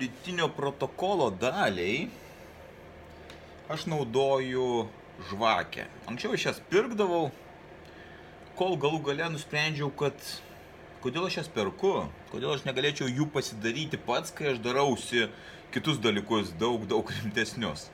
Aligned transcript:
Rytinio 0.00 0.48
protokolo 0.56 1.30
daliai 1.30 2.06
aš 3.72 3.86
naudoju 3.90 4.86
žvakę. 5.30 5.86
Anksčiau 6.06 6.34
aš 6.36 6.48
jas 6.50 6.60
pirkdavau, 6.70 7.30
kol 8.58 8.76
galų 8.80 9.02
gale 9.10 9.30
nusprendžiau, 9.34 9.90
kad 9.90 10.16
kodėl 11.04 11.28
aš 11.28 11.40
jas 11.42 11.50
perku, 11.52 11.94
kodėl 12.32 12.54
aš 12.54 12.66
negalėčiau 12.68 13.08
jų 13.10 13.28
pasidaryti 13.34 14.00
pats, 14.00 14.34
kai 14.34 14.52
aš 14.52 14.60
darausi 14.64 15.26
kitus 15.74 15.98
dalykus 16.02 16.52
daug, 16.60 16.86
daug 16.88 17.10
rimtesnius. 17.18 17.88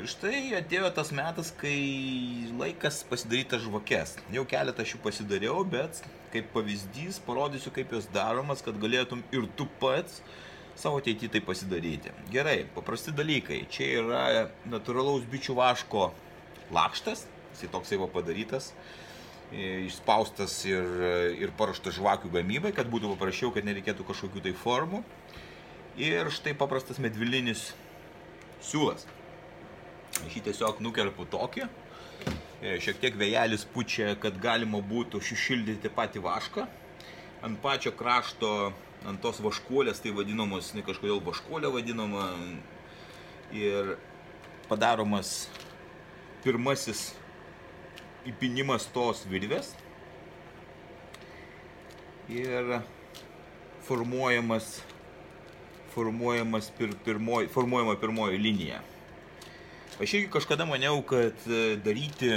Ir 0.00 0.06
štai 0.08 0.54
atėjo 0.56 0.88
tas 0.96 1.10
metas, 1.12 1.50
kai 1.60 1.74
laikas 2.56 3.02
pasidaryti 3.10 3.58
žvakes. 3.60 4.14
Jau 4.32 4.46
keletą 4.48 4.86
šių 4.86 5.00
pasidariau, 5.04 5.64
bet 5.68 6.00
kaip 6.32 6.46
pavyzdys 6.54 7.18
parodysiu, 7.26 7.72
kaip 7.74 7.92
jos 7.92 8.06
daromas, 8.14 8.62
kad 8.64 8.78
galėtum 8.80 9.24
ir 9.34 9.48
tu 9.58 9.66
pats 9.82 10.22
savo 10.80 11.00
ateitį 11.00 11.28
tai 11.34 11.42
pasidaryti. 11.44 12.12
Gerai, 12.32 12.64
paprasti 12.74 13.12
dalykai. 13.16 13.62
Čia 13.72 13.88
yra 14.00 14.24
natūralaus 14.70 15.26
bičių 15.30 15.56
vaško 15.58 16.08
lakštas, 16.74 17.26
jisai 17.52 17.70
toksai 17.72 17.98
va 18.00 18.08
padarytas, 18.10 18.70
išspaustas 19.50 20.56
ir, 20.68 20.86
ir 21.42 21.52
paruoštas 21.58 21.96
žvakių 21.98 22.30
gamybai, 22.38 22.72
kad 22.76 22.90
būtų 22.90 23.12
paprasčiau, 23.16 23.52
kad 23.54 23.66
nereikėtų 23.66 24.06
kažkokių 24.08 24.44
tai 24.46 24.54
formų. 24.56 25.02
Ir 26.00 26.30
štai 26.32 26.54
paprastas 26.56 27.00
medvilinis 27.02 27.72
siūlas. 28.62 29.06
Aš 30.20 30.36
jį 30.36 30.44
tiesiog 30.48 30.80
nukerpu 30.84 31.26
tokį, 31.30 31.66
šiek 32.60 33.00
tiek 33.02 33.16
vėjelis 33.18 33.66
pučia, 33.74 34.14
kad 34.20 34.38
galima 34.40 34.80
būtų 34.84 35.20
šešildyti 35.24 35.90
patį 35.96 36.22
vašką. 36.24 36.66
Ant 37.46 37.58
pačio 37.62 37.92
krašto 37.96 38.70
ant 39.08 39.20
tos 39.22 39.40
vaškuolės, 39.40 40.02
tai 40.02 40.12
vadinamos, 40.16 40.74
ne 40.76 40.84
kažkodėl 40.84 41.22
vaškuolė 41.24 41.70
vadinama, 41.72 42.26
ir 43.56 43.96
padaromas 44.68 45.48
pirmasis 46.44 47.10
įpinimas 48.28 48.86
tos 48.94 49.24
virvės 49.28 49.72
ir 52.30 52.76
formuojamas, 53.88 54.78
formuojamas 55.94 56.70
pir, 56.78 56.94
pirmoj, 57.04 57.48
formuojama 57.50 57.96
pirmoji 57.98 58.38
linija. 58.38 58.78
Aš 60.00 60.14
irgi 60.14 60.30
kažkada 60.32 60.64
maniau, 60.68 61.00
kad 61.02 61.34
daryti 61.84 62.30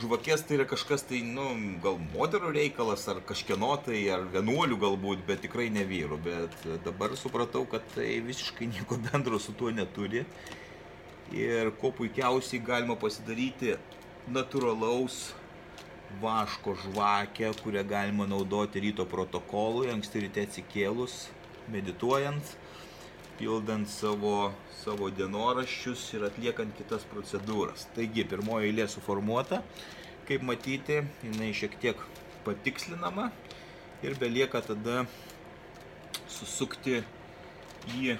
žvakės 0.00 0.42
tai 0.46 0.56
yra 0.58 0.66
kažkas 0.68 1.04
tai, 1.08 1.20
nu, 1.26 1.44
gal 1.84 1.98
moterų 2.14 2.52
reikalas, 2.56 3.06
ar 3.12 3.20
kažkieno 3.26 3.72
tai, 3.84 4.00
ar 4.12 4.24
vienuolių 4.32 4.78
galbūt, 4.80 5.24
bet 5.28 5.44
tikrai 5.44 5.68
ne 5.72 5.84
vyrų. 5.88 6.18
Bet 6.24 6.56
dabar 6.86 7.14
supratau, 7.20 7.66
kad 7.70 7.84
tai 7.94 8.18
visiškai 8.24 8.70
nieko 8.72 8.98
bendro 9.06 9.40
su 9.42 9.54
tuo 9.56 9.72
neturi. 9.74 10.24
Ir 11.36 11.70
kuo 11.78 11.92
puikiausiai 11.94 12.62
galima 12.66 12.96
pasidaryti 12.98 13.76
natūralaus 14.34 15.30
vaško 16.22 16.74
žvakę, 16.82 17.52
kurią 17.62 17.84
galima 17.86 18.26
naudoti 18.26 18.82
ryto 18.82 19.06
protokolui, 19.06 19.92
anksti 19.92 20.24
ryte 20.26 20.48
atsikėlus, 20.48 21.28
medituojant 21.70 22.56
pildant 23.40 23.88
savo, 23.88 24.52
savo 24.82 25.08
dienoraščius 25.16 26.02
ir 26.16 26.26
atliekant 26.28 26.74
kitas 26.76 27.06
procedūras. 27.08 27.86
Taigi, 27.96 28.26
pirmoji 28.28 28.68
eilė 28.68 28.86
suformuota, 28.92 29.62
kaip 30.30 30.46
matyti, 30.46 31.00
jinai 31.26 31.50
šiek 31.56 31.74
tiek 31.82 32.02
patikslinama 32.46 33.28
ir 34.06 34.14
belieka 34.20 34.62
tada 34.62 35.04
susukti 36.30 37.00
į, 37.98 38.14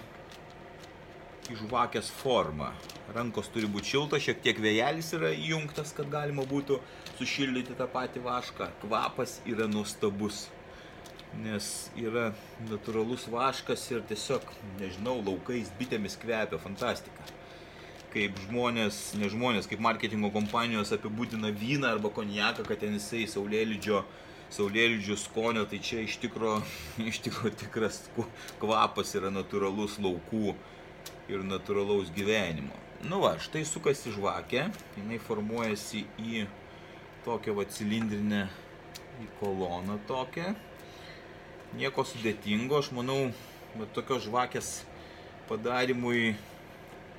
į 1.47 1.59
žvakės 1.63 2.11
formą. 2.21 2.73
Rankos 3.15 3.51
turi 3.55 3.71
būti 3.71 3.95
šiltos, 3.95 4.27
šiek 4.27 4.43
tiek 4.43 4.59
vėjelis 4.63 5.15
yra 5.15 5.31
įjungtas, 5.35 5.95
kad 5.95 6.11
galima 6.11 6.43
būtų 6.51 6.83
sušildyti 7.21 7.79
tą 7.79 7.87
patį 7.91 8.27
vašką. 8.27 8.73
Kvapas 8.83 9.39
yra 9.47 9.71
nuostabus 9.71 10.49
nes 11.39 11.67
yra 11.99 12.31
natūralus 12.69 13.29
vaškas 13.31 13.85
ir 13.95 14.03
tiesiog, 14.11 14.47
nežinau, 14.81 15.21
laukais 15.23 15.71
bitėmis 15.79 16.19
kvepia, 16.19 16.59
fantastika. 16.59 17.27
Kaip 18.11 18.39
žmonės, 18.49 18.99
ne 19.21 19.29
žmonės, 19.31 19.69
kaip 19.71 19.83
marketingo 19.85 20.33
kompanijos 20.35 20.91
apibūdina 20.97 21.53
vyną 21.55 21.93
arba 21.95 22.11
konjaką, 22.11 22.65
kad 22.67 22.81
ten 22.83 22.97
jisai 22.97 23.23
saulėlydžio, 23.31 24.01
saulėlydžio 24.51 25.19
skonio, 25.21 25.63
tai 25.71 25.79
čia 25.79 26.03
iš 26.03 26.17
tikro, 26.23 26.57
iš 27.11 27.21
tikro 27.27 27.53
tikras 27.55 28.03
kvapas 28.63 29.15
yra 29.19 29.31
natūralus 29.35 30.01
laukų 30.03 30.57
ir 31.31 31.45
natūralaus 31.47 32.11
gyvenimo. 32.17 32.75
Nu 33.07 33.23
va, 33.23 33.37
štai 33.41 33.63
sukasi 33.65 34.11
žvakė, 34.13 34.67
jinai 34.99 35.21
formuojasi 35.23 36.03
į 36.19 36.43
tokią 37.25 37.55
va 37.57 37.65
cilindrinę, 37.71 38.43
į 39.23 39.31
koloną 39.39 40.01
tokią 40.11 40.51
nieko 41.77 42.05
sudėtingo, 42.07 42.81
aš 42.81 42.91
manau, 42.95 43.31
tokios 43.95 44.25
žvakės 44.27 44.71
padarimui 45.49 46.35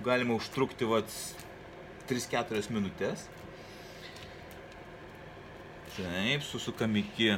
galima 0.03 0.35
užtrukti 0.37 0.87
vat 0.89 1.11
3-4 2.09 2.71
minutės. 2.73 3.27
Taip, 5.91 6.43
susukam 6.47 6.95
iki, 6.95 7.35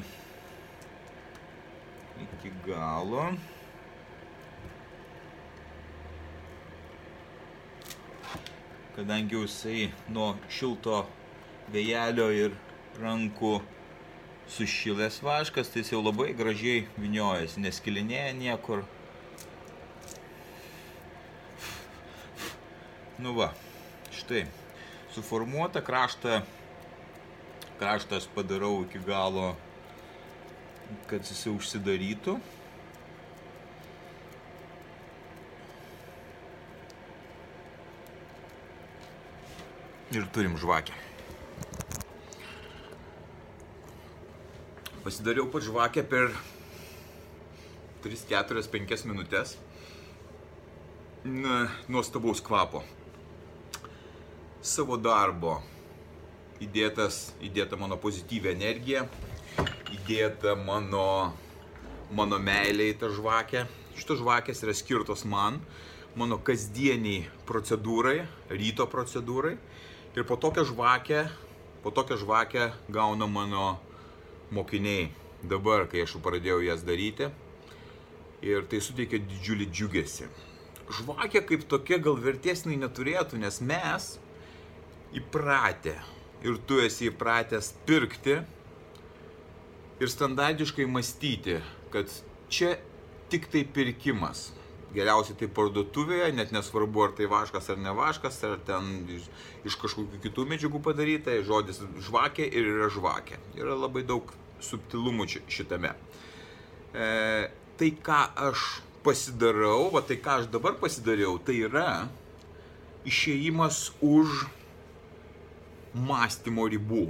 iki 2.23 2.53
galo. 2.68 3.31
Kadangi 8.94 9.40
jisai 9.41 9.90
nuo 10.13 10.35
šilto 10.53 11.03
vėjelio 11.73 12.28
ir 12.38 12.57
rankų 13.02 13.56
sušilęs 14.53 15.22
vaškas, 15.25 15.72
tai 15.73 15.81
jis 15.81 15.96
jau 15.96 16.03
labai 16.03 16.34
gražiai 16.38 16.85
viniojasi, 17.02 17.63
neskilinėja 17.66 18.35
niekur. 18.38 18.84
Nu 23.23 23.31
va, 23.31 23.53
štai, 24.11 24.41
suformuota 25.16 25.79
kraštą, 25.79 26.41
kraštas 27.79 28.25
padarau 28.35 28.81
iki 28.84 29.00
galo, 29.00 29.53
kad 31.07 31.23
jis 31.23 31.45
užsidarytų. 31.47 32.34
Ir 40.17 40.28
turim 40.35 40.57
žvakę. 40.59 40.97
Pasidariau 45.05 45.47
pat 45.53 45.63
žvakę 45.69 46.03
per 46.11 46.35
3, 48.03 48.19
4, 48.34 48.66
5 48.75 49.07
minutės. 49.13 49.55
Nuostabaus 51.87 52.43
kvapo. 52.43 52.84
Savo 54.64 54.96
darbo 54.96 55.58
įdėtas, 56.64 57.34
įdėta 57.44 57.76
mano 57.76 57.98
pozityvė 58.00 58.54
energija, 58.54 59.02
įdėta 59.92 60.54
mano, 60.56 61.34
mano 62.16 62.40
meilė 62.40 62.86
į 62.94 63.02
tą 63.02 63.10
žvakę. 63.12 63.66
Šitos 64.00 64.22
žvakės 64.22 64.64
yra 64.64 64.72
skirtos 64.72 65.26
man, 65.28 65.60
mano 66.16 66.40
kasdieniai 66.40 67.26
procedūrai, 67.44 68.24
ryto 68.56 68.88
procedūrai. 68.88 69.58
Ir 70.16 70.30
po 70.32 70.40
tokią 70.40 70.64
žvakę, 70.72 71.28
po 71.84 71.92
tokią 71.92 72.22
žvakę 72.24 72.72
gauna 72.88 73.28
mano 73.28 73.68
mokiniai 74.56 75.10
dabar, 75.44 75.90
kai 75.92 76.08
aš 76.08 76.16
jau 76.16 76.24
pradėjau 76.24 76.64
jas 76.64 76.88
daryti. 76.88 77.34
Ir 78.48 78.64
tai 78.72 78.80
suteikia 78.80 79.20
didžiulį 79.28 79.74
džiugesį. 79.76 80.32
Žvakė 80.88 81.44
kaip 81.52 81.68
tokia 81.68 82.00
gal 82.00 82.16
vertėsnai 82.16 82.80
neturėtų, 82.80 83.44
nes 83.44 83.60
mes 83.60 84.14
įpratę 85.14 85.96
ir 86.44 86.58
tu 86.68 86.80
esi 86.84 87.08
įpratęs 87.12 87.72
pirkti 87.88 88.40
ir 90.02 90.12
standartiškai 90.12 90.86
mąstyti, 90.90 91.60
kad 91.94 92.12
čia 92.52 92.76
tik 93.32 93.48
tai 93.52 93.64
pirkimas. 93.66 94.52
Geriausiai 94.94 95.38
tai 95.40 95.48
parduotuvėje, 95.50 96.28
net 96.38 96.52
nesvarbu 96.54 97.08
ar 97.08 97.14
tai 97.18 97.26
vaškas 97.30 97.72
ar 97.74 97.80
ne 97.82 97.94
vaškas, 97.98 98.36
ar 98.46 98.60
ten 98.68 98.92
iš, 99.10 99.26
iš 99.66 99.78
kažkokių 99.82 100.20
kitų 100.22 100.46
medžiagų 100.52 100.82
padaryta, 100.86 101.34
žodis 101.48 101.82
žvakė 102.06 102.46
ir 102.46 102.70
yra 102.76 102.92
žvakė. 102.94 103.40
Yra 103.58 103.78
labai 103.80 104.04
daug 104.06 104.30
subtilumų 104.62 105.26
šitame. 105.50 105.96
E, 106.94 107.08
tai 107.80 107.90
ką 108.06 108.20
aš 108.52 108.68
pasidarau, 109.04 109.90
va 109.96 110.04
tai 110.06 110.20
ką 110.22 110.44
aš 110.44 110.52
dabar 110.54 110.78
pasidariau, 110.78 111.40
tai 111.42 111.58
yra 111.66 112.06
išėjimas 113.10 113.88
už 114.06 114.46
mąstymo 115.93 116.67
ribų. 116.73 117.07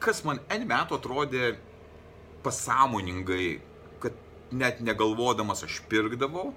Kas 0.00 0.24
man 0.24 0.40
N 0.48 0.64
metų 0.68 0.96
atrodė 0.96 1.54
pasąmoningai 2.44 3.60
net 4.50 4.80
negalvodamas 4.80 5.64
aš 5.64 5.80
pirkdavau. 5.88 6.52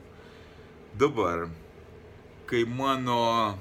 Dabar, 0.97 1.47
kai 2.49 2.65
mano 2.65 3.57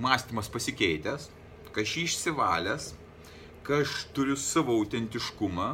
mąstymas 0.00 0.48
pasikeitęs, 0.52 1.28
kai 1.72 1.84
aš 1.84 1.96
išsivalęs, 2.04 2.90
kai 3.64 3.82
aš 3.84 4.06
turiu 4.16 4.36
savo 4.40 4.76
autentiškumą, 4.80 5.70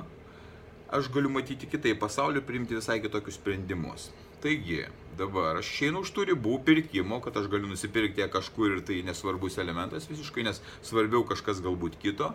aš 0.97 1.11
galiu 1.15 1.31
matyti 1.33 1.69
kitaip 1.71 2.01
pasaulį 2.03 2.43
ir 2.43 2.47
priimti 2.49 2.79
visai 2.79 2.99
kitokius 3.03 3.39
sprendimus. 3.39 4.11
Taigi, 4.47 4.85
dabar 5.19 5.57
aš 5.59 5.67
išeinu 5.73 6.05
už 6.05 6.11
tų 6.15 6.25
ribų 6.29 6.61
pirkimo, 6.63 7.17
kad 7.19 7.35
aš 7.41 7.49
galiu 7.51 7.67
nusipirkti 7.67 8.23
kažkur 8.31 8.77
ir 8.77 8.83
tai 8.87 9.01
nesvarbus 9.03 9.57
elementas 9.59 10.07
visiškai, 10.07 10.45
nes 10.47 10.61
svarbiau 10.87 11.25
kažkas 11.27 11.59
galbūt 11.65 11.97
kito. 11.99 12.29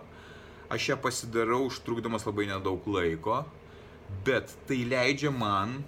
Aš 0.68 0.90
ją 0.90 0.98
pasidarau 1.00 1.62
užtrukdamas 1.70 2.26
labai 2.28 2.50
nedaug 2.50 2.84
laiko, 2.84 3.38
bet 4.28 4.52
tai 4.68 4.82
leidžia 4.90 5.32
man 5.32 5.78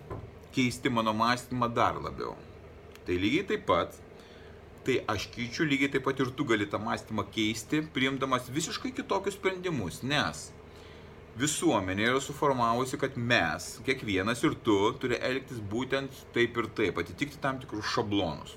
keisti 0.56 0.88
mano 0.88 1.12
mąstymą 1.12 1.68
dar 1.76 2.00
labiau. 2.00 2.32
Tai 3.04 3.20
lygiai 3.20 3.44
taip 3.52 3.68
pat, 3.68 4.00
tai 4.88 5.02
aš 5.04 5.28
keičiu 5.36 5.68
lygiai 5.68 5.92
taip 5.92 6.08
pat 6.08 6.24
ir 6.24 6.32
tu 6.32 6.48
gali 6.48 6.64
tą 6.64 6.80
mąstymą 6.88 7.28
keisti, 7.36 7.84
priimdamas 7.92 8.48
visiškai 8.48 8.96
kitokius 8.96 9.36
sprendimus, 9.36 10.00
nes 10.00 10.46
visuomenė 11.38 12.10
yra 12.12 12.20
suformavusi, 12.22 12.98
kad 13.00 13.16
mes, 13.18 13.78
kiekvienas 13.86 14.42
ir 14.46 14.54
tu, 14.66 14.76
turi 15.02 15.18
elgtis 15.18 15.62
būtent 15.70 16.20
taip 16.34 16.58
ir 16.60 16.68
taip, 16.78 17.00
atitikti 17.02 17.40
tam 17.42 17.58
tikrus 17.62 17.90
šablonus. 17.94 18.54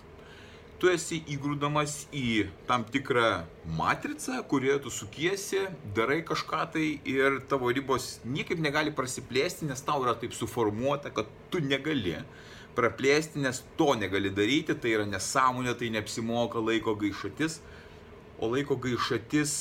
Tu 0.78 0.92
esi 0.92 1.24
įgrūdamas 1.34 2.04
į 2.14 2.46
tam 2.70 2.84
tikrą 2.86 3.48
matricą, 3.80 4.44
kurioje 4.50 4.84
tu 4.84 4.92
sukiesi, 4.94 5.64
darai 5.98 6.20
kažką 6.26 6.60
tai 6.76 6.90
ir 7.10 7.40
tavo 7.50 7.72
ribos 7.74 8.20
niekaip 8.30 8.62
negali 8.62 8.94
prasiplėsti, 8.94 9.66
nes 9.66 9.82
tau 9.82 10.04
yra 10.06 10.14
taip 10.22 10.38
suformuota, 10.38 11.10
kad 11.10 11.32
tu 11.50 11.64
negali 11.66 12.20
praplėsti, 12.78 13.42
nes 13.42 13.64
to 13.80 13.96
negali 13.98 14.30
daryti, 14.30 14.78
tai 14.78 14.94
yra 15.00 15.08
nesąmonė, 15.10 15.74
tai 15.80 15.90
neapsimoka 15.96 16.62
laiko 16.62 16.94
gaišatis, 17.02 17.58
o 18.38 18.52
laiko 18.54 18.78
gaišatis 18.78 19.58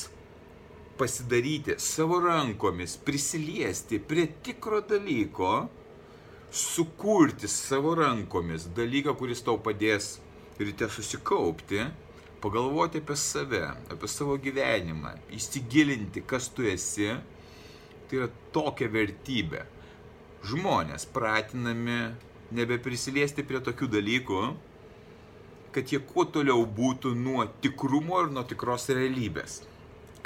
pasidaryti 0.99 1.77
savo 1.83 2.21
rankomis, 2.25 2.97
prisiliesti 2.97 3.99
prie 3.99 4.27
tikro 4.43 4.81
dalyko, 4.81 5.69
sukurti 6.51 7.49
savo 7.49 7.95
rankomis 7.99 8.69
dalyką, 8.77 9.17
kuris 9.19 9.43
tau 9.45 9.59
padės 9.61 10.17
ryte 10.59 10.89
susikaupti, 10.89 11.83
pagalvoti 12.41 13.03
apie 13.03 13.17
save, 13.17 13.63
apie 13.93 14.09
savo 14.09 14.37
gyvenimą, 14.41 15.17
įsigilinti, 15.37 16.25
kas 16.29 16.49
tu 16.55 16.67
esi, 16.69 17.11
tai 18.07 18.23
yra 18.23 18.31
tokia 18.55 18.89
vertybė. 18.93 19.65
Žmonės 20.47 21.09
pratinami 21.13 22.01
nebeprisiliesti 22.55 23.45
prie 23.45 23.61
tokių 23.67 23.89
dalykų, 23.97 24.43
kad 25.75 25.91
jie 25.93 26.01
kuo 26.01 26.25
toliau 26.33 26.63
būtų 26.65 27.13
nuo 27.19 27.45
tikrumo 27.61 28.23
ir 28.25 28.31
nuo 28.33 28.47
tikros 28.49 28.89
realybės. 28.95 29.61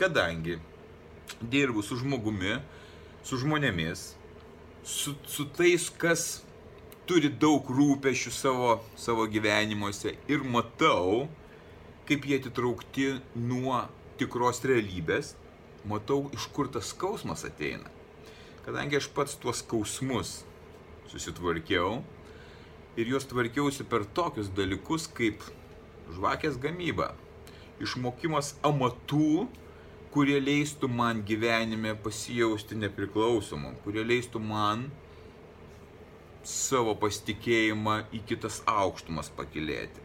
Kadangi 0.00 0.56
dirbu 1.44 1.82
su 1.85 1.99
žmogumi, 2.00 2.55
su 3.23 3.37
žmonėmis, 3.37 4.05
su, 4.81 5.12
su 5.29 5.44
tais, 5.56 5.91
kas 5.93 6.23
turi 7.05 7.29
daug 7.43 7.69
rūpešių 7.69 8.32
savo, 8.32 8.70
savo 8.97 9.26
gyvenimuose 9.29 10.14
ir 10.31 10.47
matau, 10.56 11.26
kaip 12.08 12.25
jie 12.25 12.41
atitraukti 12.41 13.11
nuo 13.37 13.82
tikros 14.20 14.62
realybės, 14.64 15.35
matau, 15.85 16.23
iš 16.32 16.49
kur 16.55 16.73
tas 16.73 16.94
skausmas 16.94 17.44
ateina. 17.49 17.93
Kadangi 18.64 18.99
aš 19.00 19.08
pats 19.12 19.37
tuos 19.41 19.61
skausmus 19.61 20.38
susitvarkiau 21.11 22.00
ir 22.97 23.08
juos 23.12 23.29
tvarkiausi 23.29 23.87
per 23.88 24.05
tokius 24.17 24.50
dalykus 24.56 25.08
kaip 25.12 25.44
žvakės 26.14 26.58
gamyba, 26.62 27.12
išmokimas 27.82 28.55
amatų, 28.67 29.49
kurie 30.15 30.41
leistų 30.43 30.89
man 30.91 31.23
gyvenime 31.27 31.95
pasijausti 32.05 32.79
nepriklausomam, 32.79 33.77
kurie 33.85 34.03
leistų 34.07 34.43
man 34.43 34.89
savo 36.47 36.97
pasitikėjimą 36.99 37.97
į 38.17 38.23
kitas 38.27 38.61
aukštumas 38.67 39.31
pakilėti. 39.37 40.03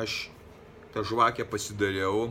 Aš 0.00 0.28
tą 0.94 1.02
žvakę 1.06 1.46
pasidariau, 1.50 2.30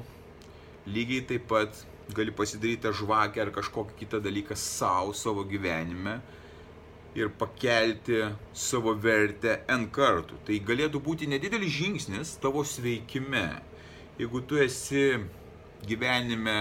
lygiai 0.87 1.25
taip 1.27 1.47
pat 1.51 1.85
gali 2.15 2.31
pasidaryti 2.33 2.85
tą 2.85 2.93
žvakę 2.95 3.41
ar 3.43 3.51
kažkokį 3.53 3.97
kitą 3.99 4.21
dalyką 4.23 4.55
savo, 4.57 5.13
savo 5.13 5.43
gyvenime 5.47 6.19
ir 7.17 7.29
pakelti 7.41 8.21
savo 8.53 8.93
vertę 8.95 9.59
N 9.67 9.89
kartų. 9.93 10.39
Tai 10.45 10.61
galėtų 10.65 11.01
būti 11.03 11.27
nedidelis 11.29 11.73
žingsnis 11.75 12.37
tavo 12.41 12.63
sveikime. 12.65 13.47
Jeigu 14.19 14.41
tu 14.47 14.59
esi 14.61 15.19
gyvenime 15.87 16.59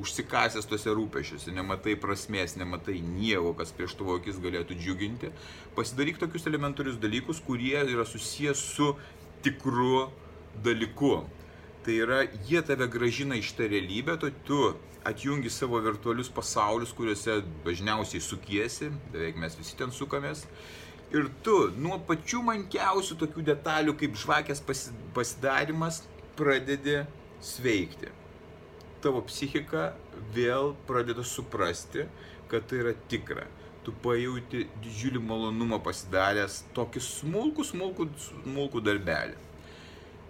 užsikasęs 0.00 0.66
tuose 0.68 0.92
rūpešiuose, 0.96 1.52
nematai 1.54 1.96
prasmės, 2.00 2.56
nematai 2.56 2.98
nieko, 3.04 3.52
kas 3.58 3.72
prieš 3.76 3.96
tavo 3.98 4.16
akis 4.18 4.38
galėtų 4.42 4.76
džiuginti, 4.78 5.32
pasidaryk 5.76 6.20
tokius 6.22 6.48
elementarius 6.48 7.00
dalykus, 7.02 7.42
kurie 7.44 7.76
yra 7.82 8.06
susijęs 8.08 8.62
su 8.76 8.92
tikru 9.44 10.08
dalyku. 10.64 11.18
Tai 11.82 11.98
yra, 11.98 12.22
jie 12.46 12.62
tave 12.64 12.86
gražina 12.88 13.36
iš 13.36 13.52
tą 13.58 13.66
realybę, 13.68 14.16
to 14.22 14.30
tu 14.46 14.60
atjungi 15.08 15.50
savo 15.50 15.80
virtualius 15.82 16.30
pasaulius, 16.32 16.94
kuriuose 16.94 17.40
dažniausiai 17.66 18.22
sukiesi, 18.22 18.92
beveik 19.12 19.40
mes 19.42 19.58
visi 19.58 19.76
ten 19.76 19.92
sukamės. 19.92 20.46
Ir 21.12 21.26
tu 21.44 21.56
nuo 21.76 21.98
pačių 22.08 22.40
mankiausių 22.46 23.18
tokių 23.20 23.44
detalių 23.50 23.98
kaip 24.00 24.16
žvakės 24.16 24.62
pasidarimas 25.12 26.00
pradedi 26.38 27.02
sveikti 27.44 28.21
tavo 29.02 29.22
psichika 29.26 29.92
vėl 30.34 30.72
pradeda 30.88 31.24
suprasti, 31.26 32.06
kad 32.50 32.66
tai 32.70 32.82
yra 32.84 32.94
tikra. 33.10 33.46
Tu 33.82 33.94
pajauti 34.04 34.66
didžiulį 34.82 35.22
malonumą 35.26 35.80
pasidaręs 35.82 36.60
tokį 36.76 37.02
smulkų, 37.02 37.64
smulkų, 37.66 38.06
smulkų 38.28 38.82
darbelį. 38.86 39.40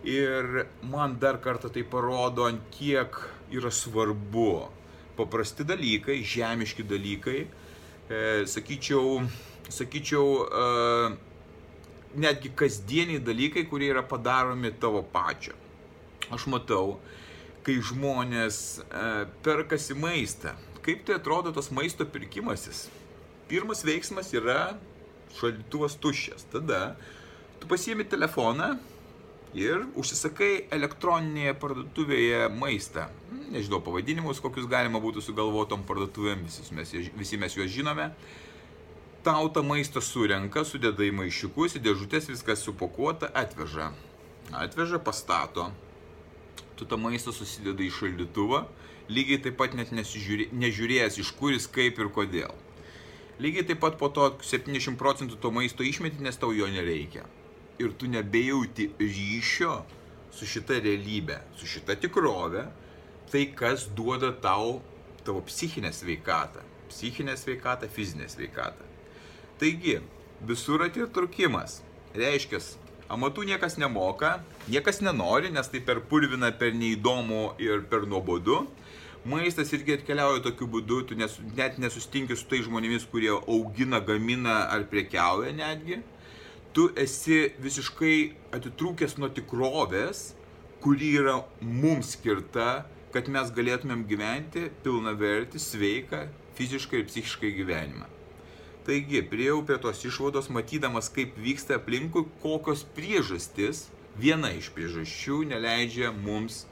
Ir 0.08 0.64
man 0.90 1.18
dar 1.22 1.38
kartą 1.42 1.68
tai 1.70 1.84
parodo, 1.86 2.48
ant 2.48 2.62
kiek 2.74 3.18
yra 3.52 3.70
svarbu 3.70 4.64
paprasti 5.18 5.66
dalykai, 5.68 6.22
žemiški 6.24 6.86
dalykai, 6.88 7.42
e, 8.08 8.22
sakyčiau, 8.48 9.20
sakyčiau 9.68 10.26
e, 10.42 10.64
netgi 12.24 12.50
kasdieniai 12.56 13.20
dalykai, 13.22 13.66
kurie 13.68 13.92
yra 13.92 14.02
padaromi 14.02 14.72
tavo 14.80 15.04
pačio. 15.12 15.54
Aš 16.32 16.48
matau, 16.48 16.96
kai 17.66 17.78
žmonės 17.82 18.56
e, 18.82 19.02
perkasi 19.44 19.96
maistą. 19.98 20.54
Kaip 20.82 21.04
tai 21.06 21.18
atrodo 21.20 21.52
tas 21.54 21.70
maisto 21.74 22.06
pirkimasis? 22.08 22.88
Pirmas 23.50 23.84
veiksmas 23.86 24.32
yra 24.34 24.74
šaldytuvas 25.38 25.94
tuščias. 26.02 26.48
Tada 26.52 26.96
tu 27.60 27.68
pasiemi 27.70 28.06
telefoną 28.08 28.72
ir 29.54 29.84
užsisakai 30.00 30.66
elektroninėje 30.74 31.54
parduotuvėje 31.62 32.48
maistą. 32.56 33.06
Nežinau 33.52 33.82
pavadinimus, 33.84 34.40
kokius 34.42 34.66
galima 34.70 35.00
būtų 35.02 35.22
sugalvotom 35.22 35.84
parduotuvėm, 35.86 36.46
visi 36.48 36.74
mes, 36.74 36.94
visi 37.18 37.38
mes 37.38 37.58
juos 37.58 37.70
žinome. 37.70 38.10
Tau 39.22 39.46
tą 39.54 39.62
maistą 39.62 40.02
surenka, 40.02 40.64
sudeda 40.66 41.04
į 41.06 41.12
maišiukus, 41.14 41.76
į 41.78 41.84
dėžutės, 41.84 42.26
viskas 42.32 42.64
supakuota, 42.66 43.28
atveža. 43.38 43.92
Atveža, 44.50 44.98
pastato 44.98 45.68
tu 46.76 46.88
tą 46.88 46.98
maistą 47.00 47.34
susideda 47.34 47.84
į 47.84 47.90
šaldytuvą, 47.98 48.64
lygiai 49.12 49.40
taip 49.44 49.58
pat 49.60 49.76
net 49.78 49.92
nesižiūrė, 49.94 50.50
nežiūrėjęs 50.56 51.18
iš 51.22 51.32
kur 51.38 51.54
jis 51.54 51.68
kaip 51.70 51.98
ir 52.00 52.10
kodėl. 52.14 52.54
Lygiai 53.42 53.66
taip 53.68 53.80
pat 53.82 53.98
po 54.00 54.10
to 54.12 54.28
70 54.44 54.98
procentų 55.00 55.40
to 55.42 55.50
maisto 55.54 55.84
išmeti, 55.86 56.22
nes 56.22 56.38
tau 56.38 56.52
jo 56.54 56.68
nereikia. 56.70 57.24
Ir 57.82 57.94
tu 57.98 58.06
nebejauti 58.06 58.92
ryšio 59.00 59.80
su 60.32 60.48
šita 60.48 60.78
realybė, 60.84 61.40
su 61.58 61.68
šita 61.68 61.96
tikrovė, 62.00 62.66
tai 63.32 63.46
kas 63.56 63.88
duoda 63.96 64.32
tau 64.44 64.80
tavo 65.24 65.42
psichinę 65.48 65.92
sveikatą. 65.92 66.62
Psichinę 66.88 67.36
sveikatą, 67.36 67.88
fizinę 67.88 68.28
sveikatą. 68.28 68.84
Taigi, 69.58 70.00
visur 70.44 70.82
atitrukimas. 70.84 71.80
Reiškia, 72.14 72.60
amatų 73.12 73.44
niekas 73.50 73.76
nemoka, 73.80 74.38
niekas 74.72 75.02
nenori, 75.04 75.52
nes 75.52 75.68
tai 75.68 75.82
per 75.84 76.00
purvina, 76.08 76.52
per 76.56 76.72
neįdomu 76.76 77.52
ir 77.62 77.84
per 77.90 78.06
nuobodu. 78.08 78.62
Maistas 79.28 79.70
irgi 79.76 79.98
atkeliauja 79.98 80.42
tokiu 80.42 80.66
būdu, 80.66 81.02
tu 81.06 81.18
nes, 81.18 81.36
net 81.54 81.76
nesustinki 81.78 82.34
su 82.34 82.48
tai 82.50 82.62
žmonėmis, 82.64 83.06
kurie 83.12 83.30
augina, 83.36 84.00
gamina 84.02 84.64
ar 84.72 84.88
prekiauja 84.90 85.52
netgi. 85.54 86.00
Tu 86.74 86.88
esi 86.98 87.52
visiškai 87.62 88.16
atitrūkęs 88.56 89.18
nuo 89.20 89.28
tikrovės, 89.30 90.32
kuri 90.82 91.12
yra 91.20 91.36
mums 91.60 92.16
skirta, 92.16 92.86
kad 93.14 93.28
mes 93.30 93.52
galėtumėm 93.54 94.06
gyventi 94.08 94.70
pilna 94.82 95.12
verti, 95.14 95.60
sveiką, 95.60 96.24
fiziškai 96.58 97.02
ir 97.02 97.06
psichiškai 97.12 97.52
gyvenimą. 97.60 98.08
Taigi, 98.82 99.20
priejau 99.22 99.60
prie 99.62 99.76
tos 99.78 100.00
išvados, 100.02 100.48
matydamas, 100.50 101.06
kaip 101.14 101.36
vyksta 101.38 101.76
aplinkui, 101.78 102.24
kokios 102.42 102.82
priežastis, 102.96 103.84
viena 104.18 104.50
iš 104.58 104.72
priežasčių 104.74 105.44
neleidžia 105.52 106.10
mums 106.16 106.64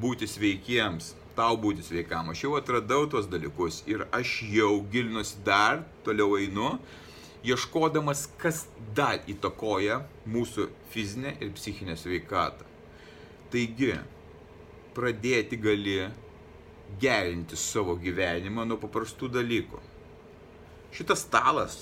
būti 0.00 0.24
sveikiems, 0.24 1.12
tau 1.36 1.58
būti 1.60 1.84
sveikam. 1.84 2.30
Aš 2.32 2.46
jau 2.46 2.54
atradau 2.56 3.04
tos 3.12 3.28
dalykus 3.28 3.82
ir 3.90 4.06
aš 4.16 4.38
jau 4.48 4.78
gilinuosi 4.92 5.42
dar, 5.44 5.84
toliau 6.08 6.38
einu, 6.40 6.78
ieškodamas, 7.44 8.24
kas 8.40 8.64
dar 8.96 9.20
įtakoja 9.28 10.00
mūsų 10.24 10.70
fizinę 10.94 11.36
ir 11.36 11.52
psichinę 11.52 11.98
sveikatą. 12.00 12.64
Taigi, 13.52 13.92
pradėti 14.96 15.60
gali 15.60 16.00
gerinti 17.00 17.60
savo 17.60 17.94
gyvenimą 18.00 18.64
nuo 18.64 18.80
paprastų 18.80 19.28
dalykų. 19.36 19.84
Šitas 20.94 21.24
stalas, 21.26 21.76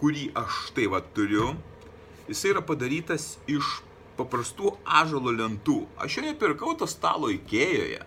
kurį 0.00 0.28
aš 0.38 0.60
štai 0.68 0.86
va 0.92 1.00
turiu, 1.16 1.52
jisai 2.28 2.54
yra 2.54 2.62
padarytas 2.64 3.34
iš 3.50 3.80
paprastų 4.18 4.74
ažalo 4.84 5.32
lentų. 5.34 5.82
Aš 6.00 6.18
jo 6.18 6.26
nepirkau 6.28 6.74
to 6.78 6.88
stalo 6.90 7.30
Ikėjoje, 7.34 8.02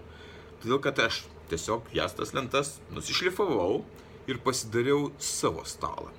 todėl 0.62 0.82
kad 0.84 1.00
aš 1.08 1.26
tiesiog 1.52 1.88
jas 1.96 2.16
tas 2.16 2.34
lentas 2.36 2.78
nusišlifavau 2.96 3.82
ir 4.28 4.40
pasidariau 4.44 5.12
savo 5.20 5.64
stalą. 5.68 6.12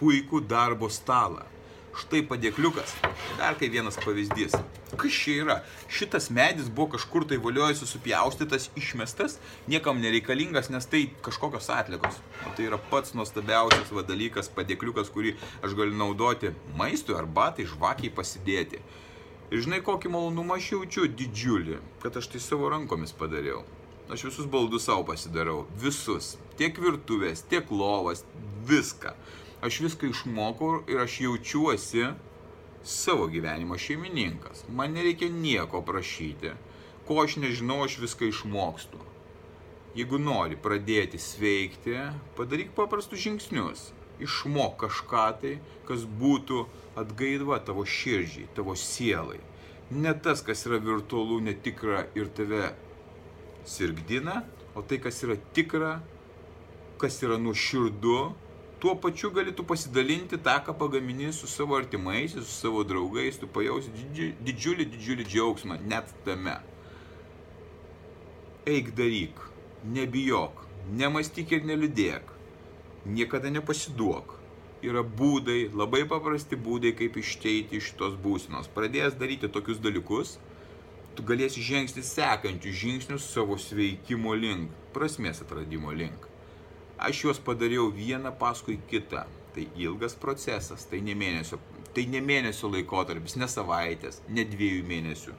Puikų 0.00 0.42
darbo 0.48 0.88
stalą. 0.90 1.44
Štai 1.90 2.20
padėkliukas. 2.22 2.92
Dar 3.38 3.56
kai 3.58 3.68
vienas 3.72 3.96
pavyzdys. 3.98 4.54
Kas 5.00 5.14
čia 5.14 5.34
yra? 5.42 5.56
Šitas 5.90 6.28
medis 6.34 6.68
buvo 6.70 6.92
kažkur 6.94 7.26
tai 7.26 7.38
valiojasi 7.42 7.88
supjaustytas, 7.88 8.68
išmestas, 8.78 9.38
niekam 9.70 9.98
nereikalingas, 10.02 10.70
nes 10.70 10.86
tai 10.86 11.08
kažkokios 11.26 11.66
atlikos. 11.74 12.20
O 12.46 12.54
tai 12.54 12.68
yra 12.68 12.78
pats 12.92 13.16
nuostabiausias 13.18 13.90
va, 13.94 14.04
dalykas, 14.06 14.52
padėkliukas, 14.54 15.10
kurį 15.10 15.34
aš 15.66 15.74
galiu 15.78 15.98
naudoti 15.98 16.54
maistui 16.78 17.18
arba 17.18 17.50
tai 17.56 17.66
žvakiai 17.66 18.14
pasidėti. 18.14 18.82
Ir 19.50 19.66
žinai, 19.66 19.82
kokį 19.82 20.14
malonumą 20.14 20.60
aš 20.60 20.70
jaučiu 20.76 21.10
didžiulį, 21.10 21.80
kad 22.04 22.14
aš 22.20 22.30
tai 22.30 22.42
savo 22.42 22.70
rankomis 22.70 23.10
padariau. 23.18 23.64
Aš 24.10 24.28
visus 24.28 24.46
baldus 24.50 24.86
savo 24.86 25.02
pasidarau. 25.10 25.64
Visus. 25.78 26.36
Tiek 26.58 26.78
virtuvės, 26.78 27.42
tiek 27.50 27.66
lovas, 27.74 28.22
viską 28.66 29.14
aš 29.62 29.80
viską 29.84 30.10
išmokau 30.10 30.80
ir 30.88 31.00
aš 31.04 31.20
jaučiuosi 31.20 32.06
savo 32.82 33.26
gyvenimo 33.26 33.78
šeimininkas. 33.78 34.64
Man 34.68 34.92
nereikia 34.92 35.28
nieko 35.28 35.82
prašyti. 35.82 36.54
Ko 37.06 37.22
aš 37.24 37.36
nežinau, 37.42 37.82
aš 37.84 37.98
viską 38.00 38.30
išmokstu. 38.30 39.00
Jeigu 39.98 40.20
nori 40.22 40.56
pradėti 40.56 41.18
sveikti, 41.18 41.96
padaryk 42.38 42.70
paprastus 42.76 43.20
žingsnius. 43.24 43.90
Išmok 44.20 44.76
kažką 44.84 45.26
tai, 45.42 45.54
kas 45.88 46.04
būtų 46.04 46.66
atgaidva 47.00 47.58
tavo 47.64 47.86
širdžiai, 47.88 48.50
tavo 48.54 48.76
sielai. 48.76 49.40
Ne 49.90 50.12
tas, 50.14 50.44
kas 50.46 50.62
yra 50.68 50.78
virtualu, 50.78 51.40
netikra 51.42 52.04
ir 52.14 52.28
tave 52.36 52.68
sirgdina, 53.66 54.44
o 54.76 54.84
tai, 54.86 55.00
kas 55.02 55.24
yra 55.26 55.34
tikra, 55.56 55.96
kas 57.00 57.16
yra 57.24 57.40
nuoširdu 57.40 58.18
tuo 58.80 58.96
pačiu 58.96 59.30
gali 59.30 59.52
tu 59.52 59.64
pasidalinti 59.64 60.38
tą, 60.40 60.56
ką 60.64 60.74
pagamini 60.80 61.32
su 61.32 61.46
savo 61.46 61.76
artimaisiais, 61.76 62.46
su 62.46 62.54
savo 62.62 62.82
draugais, 62.84 63.36
tu 63.36 63.46
pajausi 63.46 63.92
didžiulį, 64.40 64.86
didžiulį 64.94 65.26
džiaugsmą 65.28 65.76
net 65.84 66.08
tame. 66.24 66.56
Eik 68.66 68.94
daryk, 68.96 69.36
nebijok, 69.84 70.64
nemastyk 70.96 71.52
ir 71.52 71.66
neliūdėk, 71.68 72.32
niekada 73.04 73.52
nepasiduok. 73.52 74.38
Yra 74.80 75.04
būdai, 75.04 75.68
labai 75.76 76.06
paprasti 76.08 76.56
būdai, 76.56 76.94
kaip 76.96 77.18
išteiti 77.20 77.76
iš 77.76 77.92
tos 78.00 78.16
būsenos. 78.16 78.70
Pradėjęs 78.72 79.18
daryti 79.20 79.52
tokius 79.52 79.82
dalykus, 79.84 80.38
tu 81.16 81.26
galėsi 81.28 81.60
žengti 81.60 82.00
sekančius 82.06 82.80
žingsnius 82.80 83.28
savo 83.28 83.60
sveikimo 83.60 84.32
link, 84.32 84.72
prasmės 84.96 85.44
atradimo 85.44 85.92
link. 85.92 86.29
Aš 87.00 87.24
juos 87.24 87.38
padariau 87.40 87.88
vieną 87.88 88.32
paskui 88.36 88.76
kitą. 88.90 89.24
Tai 89.54 89.64
ilgas 89.80 90.12
procesas, 90.14 90.84
tai 90.86 91.00
ne 91.02 91.14
mėnesio, 91.18 91.56
tai 91.96 92.04
ne 92.06 92.20
mėnesio 92.22 92.68
laikotarpis, 92.70 93.34
ne 93.40 93.48
savaitės, 93.50 94.20
ne 94.28 94.44
dviejų 94.46 94.84
mėnesių. 94.86 95.32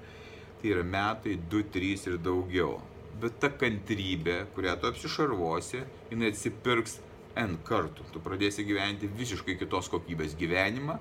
Tai 0.59 0.73
yra 0.73 0.83
metai, 0.83 1.37
du, 1.51 1.61
trys 1.63 2.07
ir 2.09 2.17
daugiau. 2.19 2.79
Bet 3.21 3.37
ta 3.39 3.51
kantrybė, 3.53 4.41
kurią 4.55 4.75
tu 4.81 4.89
apsišarvosi, 4.89 5.85
jinai 6.11 6.33
atsipirks 6.33 6.97
N 7.39 7.55
kartų. 7.67 8.09
Tu 8.11 8.19
pradėsi 8.25 8.65
gyventi 8.67 9.07
visiškai 9.07 9.55
kitos 9.61 9.87
kokybės 9.93 10.35
gyvenimą 10.39 10.97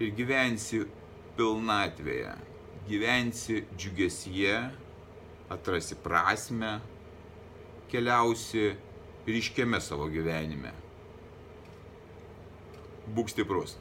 ir 0.00 0.12
gyvensi 0.18 0.82
pilnatvėje, 1.38 2.34
gyvensi 2.90 3.62
džiugesyje, 3.76 4.58
atrasi 5.54 5.96
prasme, 6.04 6.76
keliausi 7.90 8.74
ryškiame 9.28 9.80
savo 9.84 10.08
gyvenime. 10.12 10.72
Būk 13.10 13.32
stiprus. 13.32 13.76